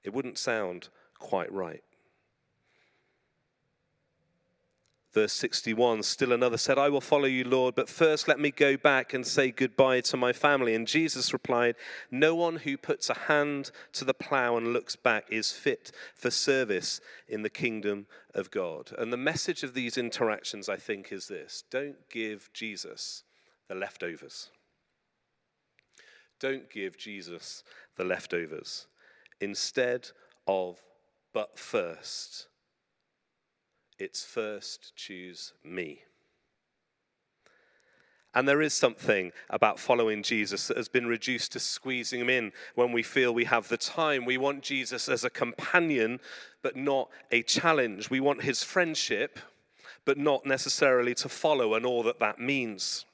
It 0.04 0.12
wouldn't 0.12 0.38
sound 0.38 0.90
quite 1.18 1.50
right. 1.52 1.82
Verse 5.14 5.32
61 5.32 6.02
Still 6.02 6.32
another 6.32 6.58
said, 6.58 6.76
I 6.76 6.88
will 6.88 7.00
follow 7.00 7.26
you, 7.26 7.44
Lord, 7.44 7.76
but 7.76 7.88
first 7.88 8.26
let 8.26 8.40
me 8.40 8.50
go 8.50 8.76
back 8.76 9.14
and 9.14 9.24
say 9.24 9.52
goodbye 9.52 10.00
to 10.02 10.16
my 10.16 10.32
family. 10.32 10.74
And 10.74 10.88
Jesus 10.88 11.32
replied, 11.32 11.76
No 12.10 12.34
one 12.34 12.56
who 12.56 12.76
puts 12.76 13.08
a 13.08 13.14
hand 13.14 13.70
to 13.92 14.04
the 14.04 14.12
plow 14.12 14.56
and 14.56 14.72
looks 14.72 14.96
back 14.96 15.26
is 15.30 15.52
fit 15.52 15.92
for 16.16 16.32
service 16.32 17.00
in 17.28 17.42
the 17.42 17.50
kingdom 17.50 18.06
of 18.34 18.50
God. 18.50 18.90
And 18.98 19.12
the 19.12 19.16
message 19.16 19.62
of 19.62 19.72
these 19.72 19.96
interactions, 19.96 20.68
I 20.68 20.76
think, 20.76 21.12
is 21.12 21.28
this 21.28 21.62
don't 21.70 22.08
give 22.10 22.50
Jesus 22.52 23.22
the 23.68 23.76
leftovers. 23.76 24.50
Don't 26.40 26.68
give 26.68 26.98
Jesus 26.98 27.62
the 27.96 28.04
leftovers. 28.04 28.88
Instead 29.40 30.10
of, 30.48 30.82
but 31.32 31.56
first, 31.56 32.48
it's 33.98 34.24
first 34.24 34.94
choose 34.96 35.52
me. 35.64 36.00
And 38.34 38.48
there 38.48 38.62
is 38.62 38.74
something 38.74 39.30
about 39.48 39.78
following 39.78 40.22
Jesus 40.22 40.66
that 40.66 40.76
has 40.76 40.88
been 40.88 41.06
reduced 41.06 41.52
to 41.52 41.60
squeezing 41.60 42.20
him 42.20 42.28
in 42.28 42.52
when 42.74 42.90
we 42.90 43.04
feel 43.04 43.32
we 43.32 43.44
have 43.44 43.68
the 43.68 43.76
time. 43.76 44.24
We 44.24 44.38
want 44.38 44.62
Jesus 44.62 45.08
as 45.08 45.24
a 45.24 45.30
companion, 45.30 46.18
but 46.60 46.74
not 46.74 47.10
a 47.30 47.42
challenge. 47.42 48.10
We 48.10 48.18
want 48.18 48.42
his 48.42 48.64
friendship, 48.64 49.38
but 50.04 50.18
not 50.18 50.44
necessarily 50.44 51.14
to 51.14 51.28
follow 51.28 51.74
and 51.74 51.86
all 51.86 52.02
that 52.02 52.18
that 52.18 52.40
means, 52.40 53.04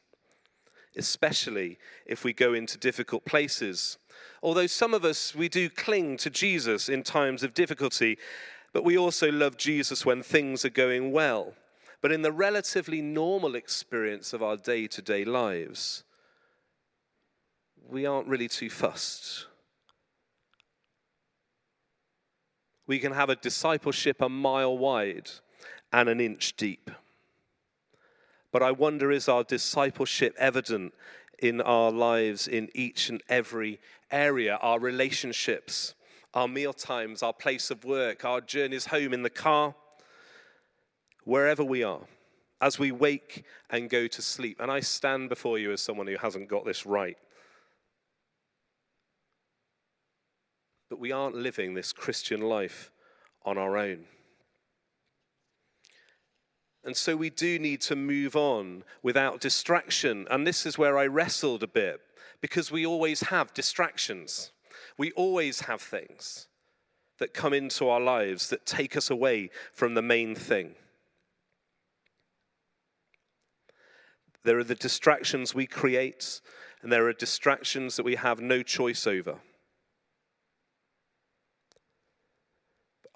especially 0.96 1.78
if 2.06 2.24
we 2.24 2.32
go 2.32 2.54
into 2.54 2.78
difficult 2.78 3.26
places. 3.26 3.98
Although 4.42 4.66
some 4.68 4.94
of 4.94 5.04
us, 5.04 5.34
we 5.34 5.50
do 5.50 5.68
cling 5.68 6.16
to 6.18 6.30
Jesus 6.30 6.88
in 6.88 7.02
times 7.02 7.42
of 7.42 7.52
difficulty, 7.52 8.16
but 8.72 8.84
we 8.84 8.96
also 8.96 9.30
love 9.30 9.56
Jesus 9.56 10.06
when 10.06 10.22
things 10.22 10.64
are 10.64 10.70
going 10.70 11.12
well. 11.12 11.54
But 12.00 12.12
in 12.12 12.22
the 12.22 12.32
relatively 12.32 13.02
normal 13.02 13.54
experience 13.54 14.32
of 14.32 14.42
our 14.42 14.56
day 14.56 14.86
to 14.86 15.02
day 15.02 15.24
lives, 15.24 16.04
we 17.88 18.06
aren't 18.06 18.28
really 18.28 18.48
too 18.48 18.70
fussed. 18.70 19.46
We 22.86 22.98
can 22.98 23.12
have 23.12 23.28
a 23.28 23.36
discipleship 23.36 24.20
a 24.20 24.28
mile 24.28 24.76
wide 24.76 25.30
and 25.92 26.08
an 26.08 26.20
inch 26.20 26.56
deep. 26.56 26.90
But 28.52 28.62
I 28.62 28.72
wonder 28.72 29.12
is 29.12 29.28
our 29.28 29.44
discipleship 29.44 30.34
evident 30.38 30.92
in 31.38 31.60
our 31.60 31.90
lives 31.90 32.48
in 32.48 32.68
each 32.74 33.08
and 33.08 33.22
every 33.28 33.80
area, 34.10 34.58
our 34.60 34.78
relationships? 34.78 35.94
Our 36.34 36.48
meal 36.48 36.72
times, 36.72 37.22
our 37.22 37.32
place 37.32 37.70
of 37.70 37.84
work, 37.84 38.24
our 38.24 38.40
journeys 38.40 38.86
home 38.86 39.12
in 39.12 39.22
the 39.22 39.30
car, 39.30 39.74
wherever 41.24 41.64
we 41.64 41.82
are, 41.82 42.02
as 42.60 42.78
we 42.78 42.92
wake 42.92 43.44
and 43.70 43.90
go 43.90 44.06
to 44.06 44.22
sleep. 44.22 44.58
And 44.60 44.70
I 44.70 44.80
stand 44.80 45.28
before 45.28 45.58
you 45.58 45.72
as 45.72 45.82
someone 45.82 46.06
who 46.06 46.16
hasn't 46.16 46.48
got 46.48 46.64
this 46.64 46.86
right. 46.86 47.16
But 50.88 51.00
we 51.00 51.12
aren't 51.12 51.36
living 51.36 51.74
this 51.74 51.92
Christian 51.92 52.40
life 52.40 52.90
on 53.44 53.58
our 53.58 53.76
own. 53.76 54.04
And 56.84 56.96
so 56.96 57.14
we 57.16 57.30
do 57.30 57.58
need 57.58 57.80
to 57.82 57.96
move 57.96 58.36
on 58.36 58.84
without 59.02 59.40
distraction. 59.40 60.26
And 60.30 60.46
this 60.46 60.64
is 60.64 60.78
where 60.78 60.96
I 60.96 61.06
wrestled 61.06 61.62
a 61.62 61.68
bit 61.68 62.00
because 62.40 62.70
we 62.72 62.86
always 62.86 63.20
have 63.20 63.52
distractions. 63.52 64.50
We 65.00 65.12
always 65.12 65.60
have 65.60 65.80
things 65.80 66.48
that 67.20 67.32
come 67.32 67.54
into 67.54 67.88
our 67.88 68.00
lives 68.00 68.50
that 68.50 68.66
take 68.66 68.98
us 68.98 69.08
away 69.08 69.48
from 69.72 69.94
the 69.94 70.02
main 70.02 70.34
thing. 70.34 70.74
There 74.44 74.58
are 74.58 74.64
the 74.64 74.74
distractions 74.74 75.54
we 75.54 75.66
create, 75.66 76.42
and 76.82 76.92
there 76.92 77.06
are 77.06 77.14
distractions 77.14 77.96
that 77.96 78.02
we 78.02 78.16
have 78.16 78.42
no 78.42 78.62
choice 78.62 79.06
over. 79.06 79.38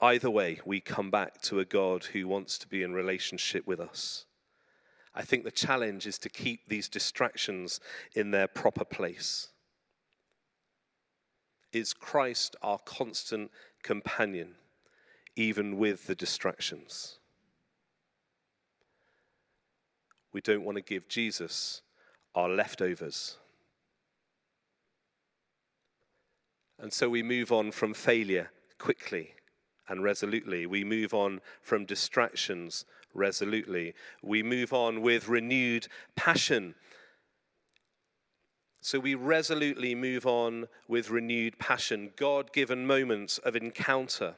Either 0.01 0.31
way, 0.31 0.61
we 0.64 0.81
come 0.81 1.11
back 1.11 1.42
to 1.42 1.61
a 1.61 1.66
God 1.66 2.05
who 2.05 2.27
wants 2.27 2.57
to 2.61 2.66
be 2.66 2.83
in 2.83 2.94
relationship 2.94 3.66
with 3.66 3.79
us. 3.79 4.25
I 5.14 5.20
think 5.20 5.44
the 5.44 5.51
challenge 5.51 6.07
is 6.07 6.16
to 6.20 6.31
keep 6.31 6.66
these 6.66 6.88
distractions 6.88 7.79
in 8.14 8.31
their 8.31 8.49
proper 8.49 8.87
place. 8.87 9.51
Is 11.74 11.92
Christ 11.92 12.54
our 12.62 12.78
constant 12.78 13.50
companion, 13.82 14.54
even 15.34 15.76
with 15.76 16.06
the 16.06 16.14
distractions? 16.14 17.18
We 20.32 20.40
don't 20.40 20.64
want 20.64 20.76
to 20.76 20.82
give 20.82 21.08
Jesus 21.08 21.82
our 22.34 22.48
leftovers. 22.48 23.38
And 26.78 26.92
so 26.92 27.08
we 27.08 27.24
move 27.24 27.50
on 27.50 27.72
from 27.72 27.92
failure 27.92 28.50
quickly 28.78 29.34
and 29.88 30.04
resolutely. 30.04 30.66
We 30.66 30.84
move 30.84 31.12
on 31.12 31.40
from 31.60 31.87
distractions 31.87 32.84
resolutely. 33.14 33.94
We 34.22 34.44
move 34.44 34.72
on 34.72 35.02
with 35.02 35.28
renewed 35.28 35.88
passion 36.14 36.74
so 38.85 39.01
we 39.01 39.14
resolutely 39.14 39.94
move 39.94 40.27
on 40.27 40.68
with 40.88 41.09
renewed 41.09 41.59
passion, 41.59 42.11
God 42.16 42.53
given 42.53 42.87
moments 42.87 43.38
of 43.38 43.57
encounter, 43.57 44.35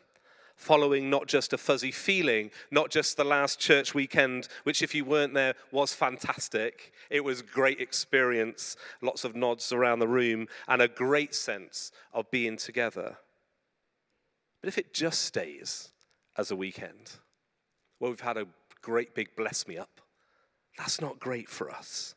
following 0.55 1.11
not 1.11 1.27
just 1.27 1.53
a 1.53 1.59
fuzzy 1.59 1.91
feeling, 1.91 2.53
not 2.71 2.89
just 2.89 3.17
the 3.17 3.25
last 3.25 3.59
church 3.59 3.93
weekend, 3.93 4.47
which, 4.63 4.83
if 4.83 4.95
you 4.95 5.05
weren't 5.05 5.35
there, 5.35 5.55
was 5.73 5.95
fantastic. 5.95 6.93
It 7.11 7.25
was 7.25 7.43
great 7.43 7.81
experience, 7.81 8.77
lots 9.03 9.25
of 9.25 9.35
nods 9.35 9.73
around 9.73 9.99
the 9.99 10.07
room, 10.07 10.47
and 10.69 10.81
a 10.81 10.87
great 10.87 11.35
sense 11.35 11.91
of 12.13 12.31
being 12.31 12.57
together. 12.57 13.17
But 14.61 14.69
if 14.69 14.79
it 14.79 14.95
just 14.95 15.23
stays 15.23 15.89
as 16.39 16.53
a 16.53 16.57
weekend, 16.57 17.15
well, 17.99 18.13
we've 18.13 18.21
had 18.21 18.37
a 18.37 18.47
great 18.81 19.13
big 19.17 19.35
bless 19.37 19.67
me 19.67 19.77
up, 19.77 20.01
that's 20.79 21.01
not 21.01 21.19
great 21.19 21.49
for 21.49 21.69
us 21.69 22.16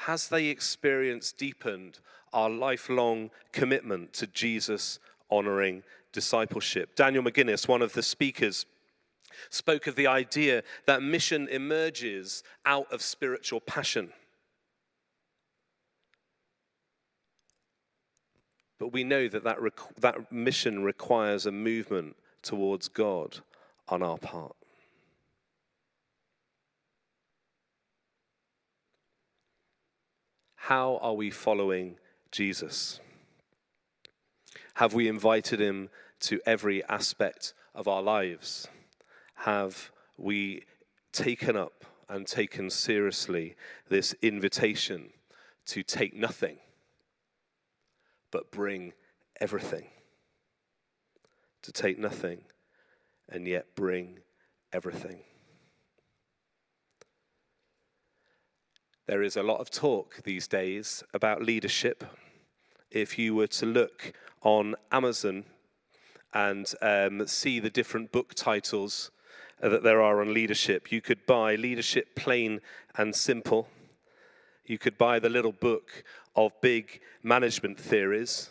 has 0.00 0.28
they 0.28 0.46
experienced 0.46 1.38
deepened 1.38 1.98
our 2.32 2.50
lifelong 2.50 3.30
commitment 3.52 4.12
to 4.14 4.26
Jesus 4.28 4.98
honoring 5.30 5.82
discipleship? 6.12 6.94
Daniel 6.94 7.24
McGuinness, 7.24 7.66
one 7.66 7.82
of 7.82 7.92
the 7.92 8.02
speakers, 8.02 8.66
spoke 9.50 9.86
of 9.86 9.96
the 9.96 10.06
idea 10.06 10.62
that 10.86 11.02
mission 11.02 11.48
emerges 11.48 12.42
out 12.64 12.92
of 12.92 13.02
spiritual 13.02 13.60
passion. 13.60 14.12
But 18.78 18.92
we 18.92 19.02
know 19.02 19.28
that 19.28 19.44
that, 19.44 19.58
that 20.00 20.30
mission 20.30 20.84
requires 20.84 21.46
a 21.46 21.52
movement 21.52 22.16
towards 22.42 22.88
God 22.88 23.38
on 23.88 24.02
our 24.02 24.18
part. 24.18 24.54
How 30.66 30.98
are 31.00 31.14
we 31.14 31.30
following 31.30 31.96
Jesus? 32.32 32.98
Have 34.74 34.94
we 34.94 35.06
invited 35.06 35.60
him 35.60 35.90
to 36.22 36.40
every 36.44 36.82
aspect 36.86 37.54
of 37.72 37.86
our 37.86 38.02
lives? 38.02 38.66
Have 39.36 39.92
we 40.16 40.64
taken 41.12 41.56
up 41.56 41.84
and 42.08 42.26
taken 42.26 42.68
seriously 42.68 43.54
this 43.88 44.12
invitation 44.22 45.10
to 45.66 45.84
take 45.84 46.16
nothing 46.16 46.56
but 48.32 48.50
bring 48.50 48.92
everything? 49.40 49.86
To 51.62 51.70
take 51.70 51.96
nothing 51.96 52.40
and 53.28 53.46
yet 53.46 53.76
bring 53.76 54.18
everything. 54.72 55.20
There 59.06 59.22
is 59.22 59.36
a 59.36 59.42
lot 59.44 59.60
of 59.60 59.70
talk 59.70 60.20
these 60.24 60.48
days 60.48 61.04
about 61.14 61.40
leadership. 61.40 62.02
If 62.90 63.20
you 63.20 63.36
were 63.36 63.46
to 63.46 63.64
look 63.64 64.12
on 64.42 64.74
Amazon 64.90 65.44
and 66.34 66.66
um, 66.82 67.24
see 67.28 67.60
the 67.60 67.70
different 67.70 68.10
book 68.10 68.34
titles 68.34 69.12
that 69.60 69.84
there 69.84 70.02
are 70.02 70.20
on 70.20 70.34
leadership, 70.34 70.90
you 70.90 71.00
could 71.00 71.24
buy 71.24 71.54
Leadership 71.54 72.16
Plain 72.16 72.60
and 72.96 73.14
Simple. 73.14 73.68
You 74.64 74.76
could 74.76 74.98
buy 74.98 75.20
the 75.20 75.28
little 75.28 75.52
book 75.52 76.02
of 76.34 76.60
big 76.60 77.00
management 77.22 77.78
theories. 77.78 78.50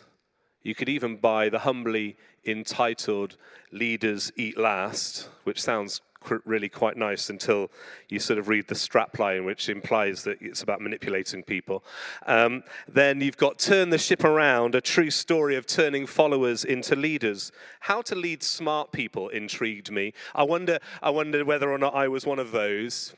You 0.62 0.74
could 0.74 0.88
even 0.88 1.18
buy 1.18 1.50
the 1.50 1.60
humbly 1.60 2.16
entitled 2.46 3.36
Leaders 3.72 4.32
Eat 4.36 4.56
Last, 4.56 5.28
which 5.44 5.60
sounds 5.60 6.00
really 6.44 6.68
quite 6.68 6.96
nice 6.96 7.30
until 7.30 7.70
you 8.08 8.18
sort 8.18 8.38
of 8.38 8.48
read 8.48 8.68
the 8.68 8.74
strapline, 8.74 9.44
which 9.44 9.68
implies 9.68 10.22
that 10.24 10.38
it's 10.40 10.62
about 10.62 10.80
manipulating 10.80 11.42
people. 11.42 11.84
Um, 12.26 12.62
then 12.88 13.20
you've 13.20 13.36
got 13.36 13.58
Turn 13.58 13.90
the 13.90 13.98
Ship 13.98 14.24
Around, 14.24 14.74
a 14.74 14.80
true 14.80 15.10
story 15.10 15.56
of 15.56 15.66
turning 15.66 16.06
followers 16.06 16.64
into 16.64 16.96
leaders. 16.96 17.52
How 17.80 18.02
to 18.02 18.14
lead 18.14 18.42
smart 18.42 18.92
people 18.92 19.28
intrigued 19.28 19.90
me. 19.90 20.12
I 20.34 20.42
wonder, 20.42 20.78
I 21.02 21.10
wonder 21.10 21.44
whether 21.44 21.70
or 21.70 21.78
not 21.78 21.94
I 21.94 22.08
was 22.08 22.26
one 22.26 22.38
of 22.38 22.52
those. 22.52 23.14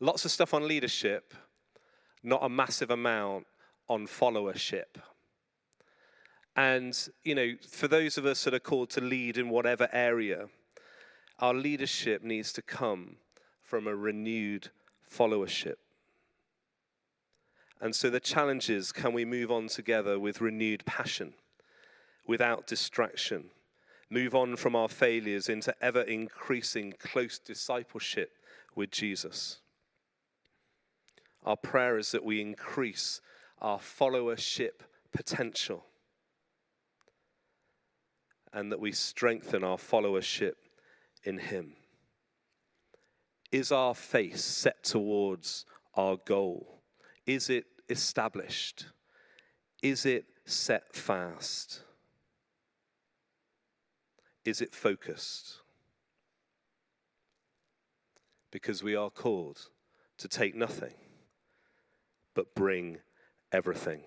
Lots 0.00 0.24
of 0.24 0.30
stuff 0.30 0.54
on 0.54 0.66
leadership, 0.66 1.34
not 2.22 2.42
a 2.42 2.48
massive 2.48 2.90
amount 2.90 3.46
on 3.88 4.06
followership. 4.06 5.00
And, 6.56 6.96
you 7.24 7.34
know, 7.34 7.52
for 7.68 7.86
those 7.86 8.18
of 8.18 8.26
us 8.26 8.44
that 8.44 8.54
are 8.54 8.60
called 8.60 8.90
to 8.90 9.00
lead 9.00 9.38
in 9.38 9.50
whatever 9.50 9.88
area, 9.92 10.48
our 11.40 11.54
leadership 11.54 12.22
needs 12.22 12.52
to 12.52 12.62
come 12.62 13.16
from 13.62 13.86
a 13.86 13.96
renewed 13.96 14.68
followership. 15.10 15.76
And 17.80 17.96
so 17.96 18.10
the 18.10 18.20
challenge 18.20 18.68
is 18.68 18.92
can 18.92 19.14
we 19.14 19.24
move 19.24 19.50
on 19.50 19.68
together 19.68 20.18
with 20.18 20.42
renewed 20.42 20.84
passion, 20.84 21.32
without 22.26 22.66
distraction, 22.66 23.46
move 24.10 24.34
on 24.34 24.56
from 24.56 24.76
our 24.76 24.88
failures 24.88 25.48
into 25.48 25.74
ever 25.82 26.02
increasing 26.02 26.92
close 26.98 27.38
discipleship 27.38 28.32
with 28.74 28.90
Jesus? 28.90 29.60
Our 31.44 31.56
prayer 31.56 31.96
is 31.96 32.12
that 32.12 32.24
we 32.24 32.42
increase 32.42 33.22
our 33.62 33.78
followership 33.78 34.82
potential 35.10 35.86
and 38.52 38.70
that 38.70 38.80
we 38.80 38.92
strengthen 38.92 39.64
our 39.64 39.78
followership 39.78 40.52
in 41.24 41.38
Him? 41.38 41.74
Is 43.52 43.72
our 43.72 43.94
face 43.94 44.44
set 44.44 44.84
towards 44.84 45.66
our 45.94 46.16
goal? 46.16 46.82
Is 47.26 47.50
it 47.50 47.64
established? 47.88 48.86
Is 49.82 50.06
it 50.06 50.26
set 50.44 50.94
fast? 50.94 51.82
Is 54.44 54.60
it 54.60 54.74
focused? 54.74 55.60
Because 58.50 58.82
we 58.82 58.94
are 58.94 59.10
called 59.10 59.68
to 60.18 60.28
take 60.28 60.54
nothing, 60.54 60.94
but 62.34 62.54
bring 62.54 62.98
everything. 63.52 64.02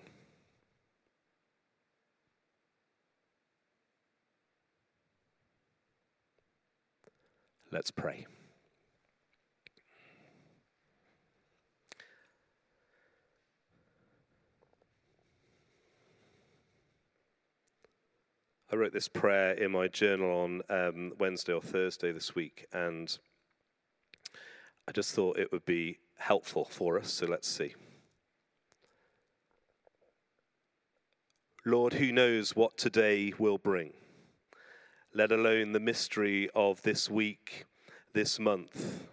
Let's 7.74 7.90
pray. 7.90 8.24
I 18.70 18.76
wrote 18.76 18.92
this 18.92 19.08
prayer 19.08 19.54
in 19.54 19.72
my 19.72 19.88
journal 19.88 20.30
on 20.30 20.62
um, 20.70 21.14
Wednesday 21.18 21.52
or 21.52 21.60
Thursday 21.60 22.12
this 22.12 22.36
week, 22.36 22.66
and 22.72 23.18
I 24.86 24.92
just 24.92 25.12
thought 25.12 25.36
it 25.36 25.50
would 25.50 25.66
be 25.66 25.98
helpful 26.16 26.66
for 26.66 26.96
us, 26.96 27.10
so 27.10 27.26
let's 27.26 27.48
see. 27.48 27.74
Lord, 31.66 31.94
who 31.94 32.12
knows 32.12 32.54
what 32.54 32.78
today 32.78 33.32
will 33.36 33.58
bring? 33.58 33.94
Let 35.16 35.30
alone 35.30 35.70
the 35.70 35.80
mystery 35.80 36.50
of 36.56 36.82
this 36.82 37.08
week, 37.08 37.66
this 38.14 38.40
month, 38.40 39.06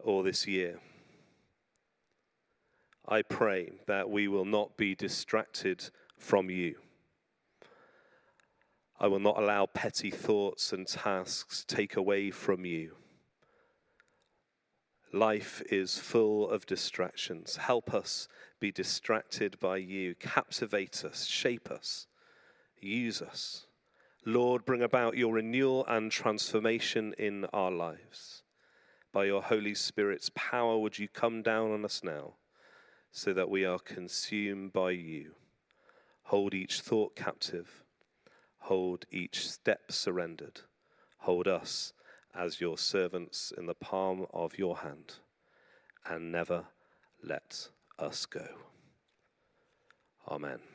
or 0.00 0.24
this 0.24 0.48
year. 0.48 0.80
I 3.06 3.22
pray 3.22 3.70
that 3.86 4.10
we 4.10 4.26
will 4.26 4.44
not 4.44 4.76
be 4.76 4.96
distracted 4.96 5.90
from 6.18 6.50
you. 6.50 6.74
I 8.98 9.06
will 9.06 9.20
not 9.20 9.38
allow 9.38 9.66
petty 9.66 10.10
thoughts 10.10 10.72
and 10.72 10.88
tasks 10.88 11.64
take 11.66 11.96
away 11.96 12.32
from 12.32 12.64
you. 12.64 12.96
Life 15.12 15.62
is 15.70 15.98
full 15.98 16.48
of 16.50 16.66
distractions. 16.66 17.56
Help 17.56 17.94
us 17.94 18.26
be 18.58 18.72
distracted 18.72 19.58
by 19.60 19.76
you. 19.76 20.14
Captivate 20.16 21.04
us, 21.04 21.26
shape 21.26 21.70
us, 21.70 22.06
use 22.80 23.22
us. 23.22 23.66
Lord, 24.24 24.64
bring 24.64 24.82
about 24.82 25.16
your 25.16 25.34
renewal 25.34 25.84
and 25.86 26.10
transformation 26.10 27.12
in 27.18 27.44
our 27.46 27.72
lives. 27.72 28.44
By 29.12 29.24
your 29.24 29.42
Holy 29.42 29.74
Spirit's 29.74 30.30
power, 30.34 30.78
would 30.78 30.98
you 30.98 31.08
come 31.08 31.42
down 31.42 31.72
on 31.72 31.84
us 31.84 32.02
now 32.04 32.34
so 33.10 33.32
that 33.32 33.50
we 33.50 33.64
are 33.64 33.80
consumed 33.80 34.72
by 34.72 34.92
you? 34.92 35.32
Hold 36.24 36.54
each 36.54 36.80
thought 36.80 37.16
captive, 37.16 37.82
hold 38.58 39.06
each 39.10 39.50
step 39.50 39.90
surrendered. 39.90 40.60
Hold 41.18 41.48
us 41.48 41.92
as 42.34 42.60
your 42.60 42.78
servants 42.78 43.52
in 43.56 43.66
the 43.66 43.74
palm 43.74 44.26
of 44.32 44.56
your 44.56 44.78
hand, 44.78 45.14
and 46.06 46.32
never 46.32 46.64
let 47.22 47.68
us 47.98 48.24
go. 48.26 48.46
Amen. 50.28 50.71